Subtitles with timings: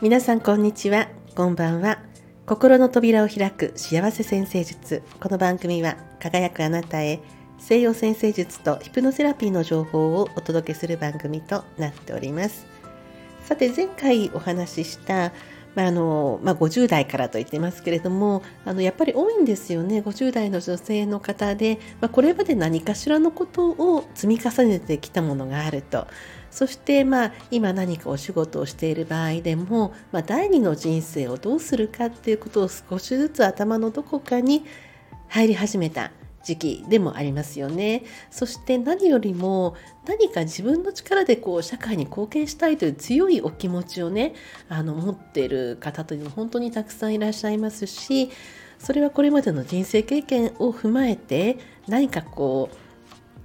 [0.00, 1.08] 皆さんこんにちは。
[1.34, 1.98] こんばんは。
[2.46, 5.02] 心の扉を開く幸せ先生術。
[5.20, 7.18] この番組は輝くあなたへ
[7.58, 12.66] 西洋先生術とヒプノセラピーの情報をお届けする番組となっております。
[13.42, 15.32] さて前回お話しした
[15.78, 20.00] まああのまあ、50代からと言ってますけれどもあのやっぱり多いんですよね。
[20.00, 26.08] 50代の女性の方で、まあ、これまで何かしらのことを積み重ねてきたものがあると。
[26.50, 34.64] そしてまあ今何かお仕事をしている場合でも、まあ、第二の人生をどうするかっていうことを少しずつ頭のどこかに
[35.28, 36.10] 入り始めた。
[36.48, 38.04] 時期でもありますよね。
[38.30, 39.74] そして何よりも
[40.06, 44.34] 何か自分の力でこう社会に貢献したいという強いお気持ちをね
[44.70, 48.30] あの持ってる方というのは本当にたくさんいらっしゃいますし
[48.78, 52.87] それはこれまでの人生経験を踏まえて何かこう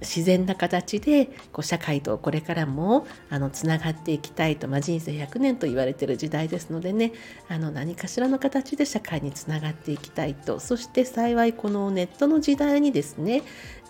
[0.04, 7.12] 自然な形でこう社会とこれからもあのつながっていきたいと、まあ、人生100年と言われてる時代ですのでね
[7.48, 13.42] あの何かしらの形で社会につながっていきたいとそして幸いこのネットの時代にですね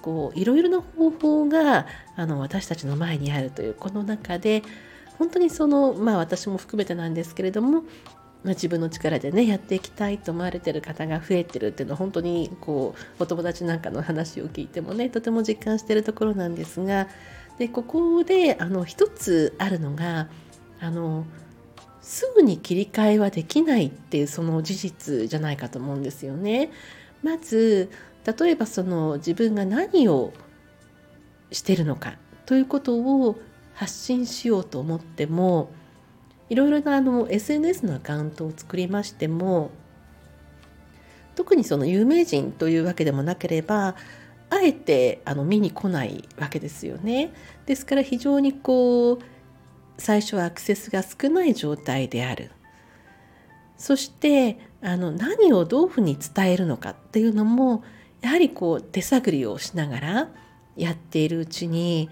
[0.02, 4.62] こういろいろな方法があの私たちの前にあるというこの中で
[5.18, 7.84] 本当にそのまあ私も含めてなんですけれども
[8.44, 17.08] まあ、自分の力でねやっていきたいと思われてる方が増えてるっていうのは本当にこうお友達なんかの話を聞いてもねとても実感してるところなんですが
[17.58, 20.28] でここであの一つあるのが
[20.80, 21.24] あの
[22.02, 26.70] すぐに切り替えはできないっていうその事実じゃないかと思うんですよね。
[27.22, 27.90] まず
[28.38, 30.34] 例えばその自分が何を
[31.50, 33.38] してるのかということを
[33.72, 35.70] 発信しようと思っても
[36.50, 39.70] いろいろなあの SNS のアカウントを作りましても
[41.34, 43.96] 特にその有名人というわけでもなければ
[44.50, 47.32] あえてあの見に来ないわけですよね。
[47.66, 49.18] ですから非常にこう
[49.98, 52.50] 最初はアクセスが少ない状態である。
[53.76, 57.82] そしてあの何をどういうふうに伝えるのかっていうのも
[58.20, 60.28] やはりこう手探りをしながら
[60.76, 62.08] やっているうちに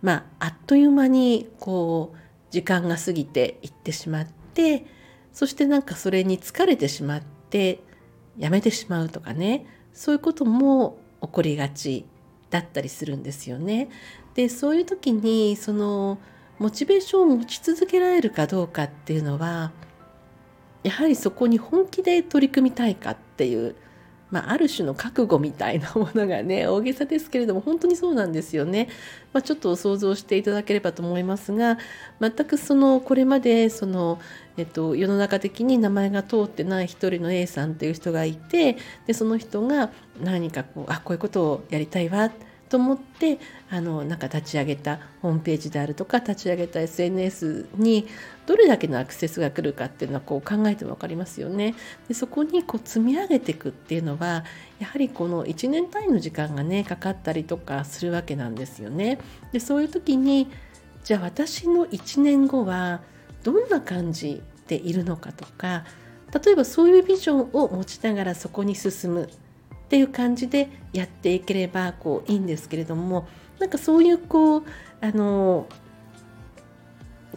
[0.00, 2.18] まああっという間にこう
[2.50, 4.84] 時間が過ぎていってしまって
[5.32, 7.80] そしてなんかそれに疲れてしまって
[8.38, 12.04] やめてしまうとかねそういうことも起こりがち
[12.50, 13.88] だったりするんですよね。
[14.34, 16.18] でそういう時にその
[16.58, 19.72] モチベーションを持ち続けられるかどうかっていうのは
[20.82, 23.76] やはりそこに本気で取り組みたいかっていう
[24.30, 28.88] まあ、ある種の覚悟みたいなものがね 大げさですけれども本当にそうなんですよね。
[29.32, 31.78] まあ、ちょっと想像していただければと思いますが
[32.20, 34.18] 全くそのこれまでその、
[34.56, 38.76] えっと、世の中的に名前が通ってない一人の A さんという人がいて
[39.06, 48.06] でその人が何かこうあこういうことをやりたいわってと思ってあのなんか立ち上げたホームページであるとか立ち上げた SNS に
[48.46, 51.74] どれだけのアクセスが来るかっていうのはこう考えても分かりますよね。
[52.06, 54.44] でそこにこう積み上げていくっていうのは
[54.78, 59.18] やはりこの1年単位の時間がねかかったりとかするわけなんですよね。
[59.52, 60.48] でそういう時に
[61.02, 63.02] じゃあ私の1年後は
[63.42, 65.84] どんな感じでいるのかとか
[66.44, 69.28] 例えばそういうビジョンを持ちながらそこに進む
[69.90, 73.26] っていう感じでやっていければこういいんですけれども
[73.58, 74.62] なんかそういうこう
[75.00, 75.66] あの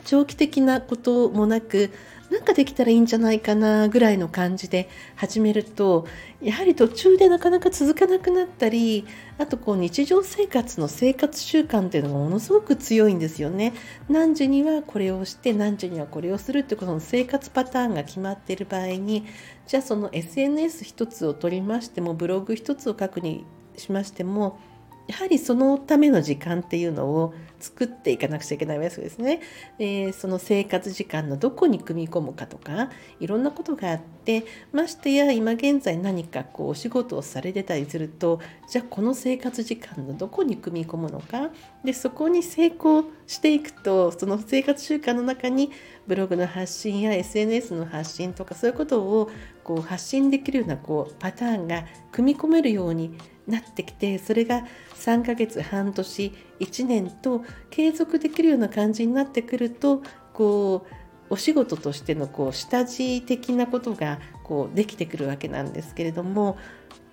[0.06, 1.90] 長期的なこともなく
[2.34, 6.08] なんかできたらいいんじゃないかなぐらいの感じで始めると
[6.42, 9.06] やはり途中でなかなか続かなくなったり
[9.38, 13.74] あとこう日常生活の生活習慣っていうのがものすごく強いんですよね。
[14.10, 19.26] 何時にはこれをして何時にはこれをするってことの生活パターンが決まっている場合に
[19.68, 23.46] じゃあその SNS 一つを取りましてもブログ一つを書くに
[23.78, 24.60] しましても
[25.08, 29.42] やはりそのための時間っていうのを作っていかなくちゃいけないわけですね。
[29.80, 41.50] えー、その生活時間のどこに組み込むかとかいろんなことがあってましてや今現在何かこうお仕事をされてたりするとじゃあこの生活時間のどこに組み込むのか
[41.84, 45.72] でそこに成功していくとその生活習慣の中に
[46.06, 49.30] ブログの発信や SNS の発信とかそういうことを
[49.64, 53.18] こう発信できるようなこうパターンが組み込めるように
[53.48, 54.64] なってきてそれが
[54.96, 60.02] 3ヶ月半年1年と継続できるような感じになってくると
[60.34, 60.94] こう
[61.30, 66.58] お仕事としてのこう下地的なことがこうできてくるわけなんですけれども、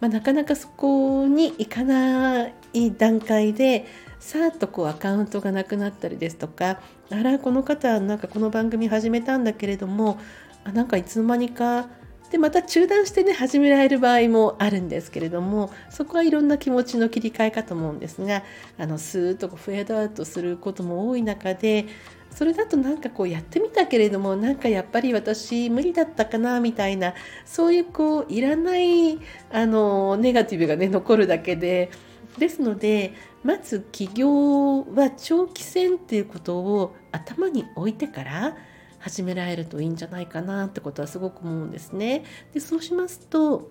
[0.00, 3.86] まあ、なかなかそこに行かない段階で
[4.18, 6.80] さーっとこうアカウントがなくなったりですとか
[7.10, 10.18] あらこの方なんかこの番組始めたんだけれども
[10.64, 11.88] あなんかいつの間にか
[12.30, 18.44] でまた中断してね始められる場合もあるんですけれどもそこはいろんな気持ちの切り替えかと思うんですが
[18.78, 21.86] あのスーッとこうフェードアウトすることも多い中で
[22.30, 29.18] それだとなんかこうやってみたけれどもなんかやっぱり私無理だったかなみたいなそういうこういらない
[29.50, 31.90] あのネガティブがね残るだけで
[32.38, 38.56] ですのでまず起業は長期戦っていうことを頭に置いてから
[39.00, 42.24] 始められるといいんじゃないかなってことはすごく思うんですね。
[42.52, 43.70] でそうしますと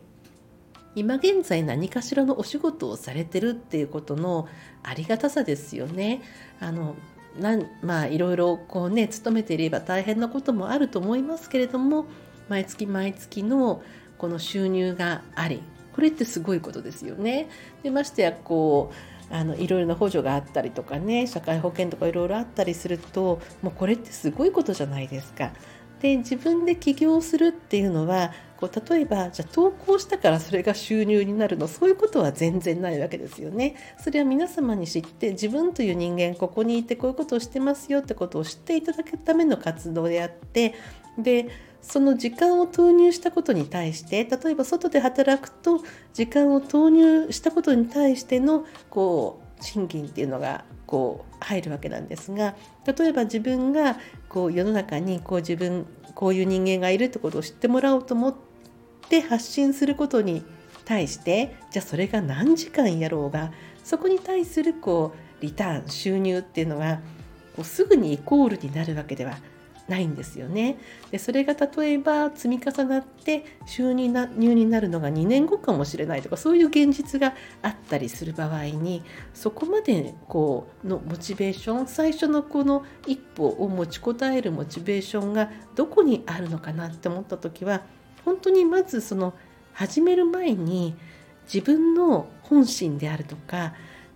[0.95, 4.47] 今現在何かしらのお仕事をされてるっていうことの
[4.83, 6.21] ありがたさですよね。
[6.59, 6.95] あの
[7.39, 12.05] なんまあいろいろこうね勤めていれば大変なこともあると思いますけれども
[12.49, 13.83] 毎月毎月の
[14.17, 15.61] この収入があり
[15.93, 17.47] これってすごいことですよね。
[17.83, 25.51] でましてやこうあのいろいろな補助があったりとかね社会保険とかいろいろあったりするともうこれってすごいことじゃないですか。
[26.01, 33.75] で自分で起業するっていうのはこう例えばじゃ投稿したからそれが収入になるのそういうことは全然ないわけですよね。
[34.03, 40.75] それは皆様に知って自分という人間ここにいてこういうことをしてますよってことを知っていただくための活動であって
[41.17, 41.47] で
[41.81, 45.79] その時間を投入したことに対して例えば外で働くと
[46.13, 52.55] 時間を投入したことに対してのこう賃金っていうのがこう入るわけなんですが
[52.85, 53.97] 例えば自分が
[54.27, 58.48] こう世の中にこう自分こういう人間がいるってことを知ってもらおうと思って
[59.09, 60.43] で発信することに
[60.85, 63.51] 対してじゃあそれが何時間やろうが
[63.83, 66.99] そこに対するこうリターン収入っていうのが
[67.55, 69.37] こうすぐにイコールになるわけでは
[69.89, 70.77] ないんですよね。
[71.11, 77.33] でそれが例えば積み重なって収入になるのが2年後かもしれないとかそういう現実が
[77.63, 79.03] あったりする場合に
[79.33, 87.81] そこまでこうのモチベーション最初のこの一歩を持ちこたえるモチベーションがどこにあるのかなって思った時は
[88.25, 89.33] 本当にまずその
[89.73, 90.95] 始める前に
[91.51, 93.73] 自分の本心であるとか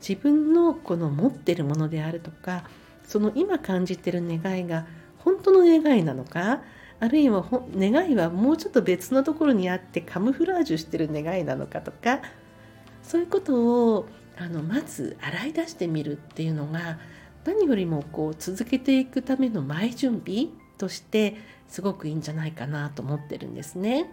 [0.07, 2.63] 自分のこの持ってるものであるとか
[3.03, 4.85] その今感じてる願いが
[5.19, 6.61] 本当の願いなのか
[6.99, 7.45] あるいは
[7.75, 12.21] 願いはもうちょっと別のところにあってカムフラージュしてる願いなのかとか
[13.01, 14.07] そういうことを
[14.37, 16.99] あのまず洗い出してみるっていうのが
[17.45, 20.47] 何よりもこう続けていくための前準備
[20.77, 21.35] として
[21.67, 24.09] すごくいいんじゃないかなと思ってるんですね。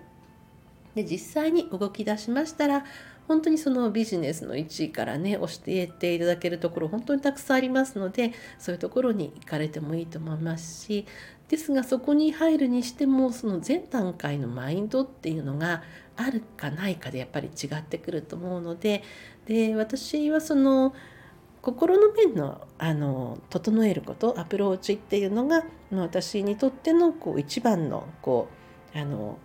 [0.94, 2.84] で実際に動き出しましたら
[3.28, 11.06] 本当にそのビジネスの1位からね押してっていただけるところ本当にたくさんありますのでそういうところに行かれてもいいと思いますし
[11.48, 15.82] ですがそこに入るにしてもその前段階のマインドっていうのが
[16.16, 19.04] あるかないかでやっぱり違ってくると思うので
[19.46, 20.94] で私はその
[21.62, 28.48] 心の面のあの整えることアプローチっていうのが私にとってのこう一番のこ
[28.94, 29.38] うあの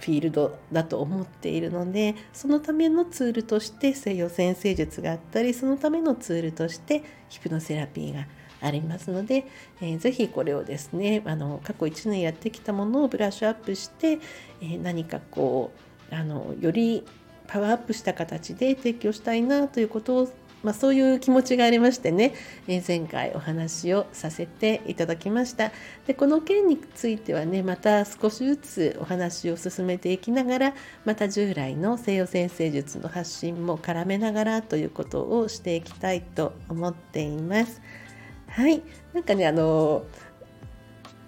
[0.00, 8.26] フィールドだと思っているのでそのためのツールとして西洋先生術があったりそのためのツールとしてヒプノセラピーが
[8.60, 9.46] ありますので、
[9.80, 14.18] えー、ぜひこれをですねあの過去1年やってきたものをブラッシュアップして、
[14.60, 15.72] えー、何かこ
[16.10, 17.04] うあのより
[17.46, 20.28] パワーアップした形で提供したいなということを
[20.62, 22.34] まあ、そういう気持ちがありましてね、
[22.68, 25.72] えー、前回お話をさせていただきました。
[26.06, 30.74] でこの件についてはねまた少しずつお話を進めていきながら
[31.04, 37.80] また従来の西洋先生術の発信も絡めながらということをしていきたいと思っています。
[38.48, 38.82] はい。
[39.12, 40.04] なんかねあの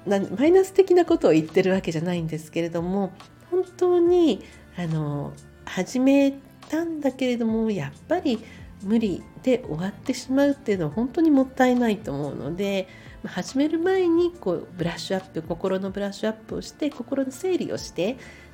[0.07, 3.13] マイナス的なことを言ってるわけじゃないんですけれども
[3.51, 4.45] 本当に
[4.77, 5.33] あの
[5.65, 6.35] 始め
[6.69, 8.39] たんだけれどもやっぱり
[8.85, 12.89] 無理で終わってしまうっていうのは本当にもったいないと思うので
[13.27, 18.13] 始める前にこうブラッシュアップ心のブラッシュアップをして心の整理をして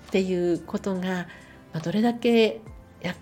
[0.09, 1.29] っていうことが、
[1.85, 2.61] どれだけ
[3.01, 3.15] や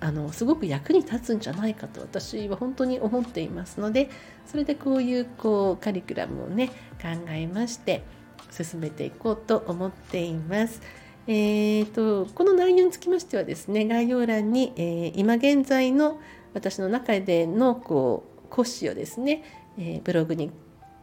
[0.00, 4.10] あのすごく役に立つんじゃないかと私は本当に思っていますので
[4.46, 6.68] それでこういうこうカリキュラムをね
[7.00, 8.02] 考えまして
[8.50, 10.80] 進めていこうと思っています。
[11.26, 16.18] えーと、この内容につきましてはですね概要欄に、えー、今現在の
[16.54, 19.42] 私の中でのこう講師をですね、
[19.78, 20.50] えー、ブログに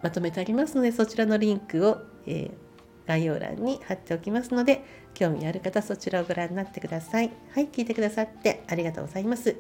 [0.02, 2.52] まとめてありますのでそちらのリンクを、えー、
[3.08, 7.32] 概要欄に貼っておきますので興味ある方そちらをご覧になってください。
[7.54, 9.56] はい、聞いてくださってありがとうございます。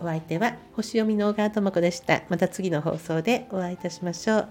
[0.00, 2.22] お相手は星読みの小川智子でした。
[2.28, 4.48] また次の放送でお会いいたしましょう。